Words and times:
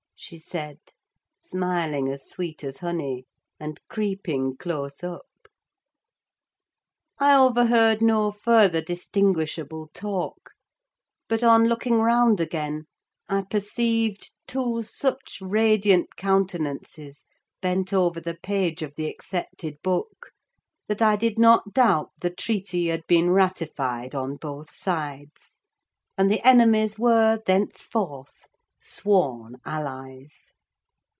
she 0.23 0.37
said, 0.37 0.77
smiling 1.39 2.07
as 2.07 2.29
sweet 2.29 2.63
as 2.63 2.77
honey, 2.77 3.25
and 3.59 3.81
creeping 3.89 4.55
close 4.55 5.03
up. 5.03 5.25
I 7.17 7.35
overheard 7.35 8.03
no 8.03 8.29
further 8.29 8.81
distinguishable 8.81 9.89
talk, 9.95 10.51
but, 11.27 11.41
on 11.41 11.65
looking 11.67 11.97
round 12.01 12.39
again, 12.39 12.85
I 13.27 13.41
perceived 13.49 14.31
two 14.45 14.83
such 14.83 15.39
radiant 15.41 16.15
countenances 16.15 17.25
bent 17.59 17.91
over 17.91 18.21
the 18.21 18.35
page 18.35 18.83
of 18.83 18.93
the 18.93 19.07
accepted 19.07 19.81
book, 19.81 20.29
that 20.87 21.01
I 21.01 21.15
did 21.15 21.39
not 21.39 21.73
doubt 21.73 22.11
the 22.19 22.29
treaty 22.29 22.85
had 22.89 23.07
been 23.07 23.31
ratified 23.31 24.13
on 24.13 24.35
both 24.35 24.71
sides; 24.71 25.51
and 26.15 26.29
the 26.29 26.45
enemies 26.45 26.99
were, 26.99 27.39
thenceforth, 27.47 28.45
sworn 28.83 29.55
allies. 29.63 30.47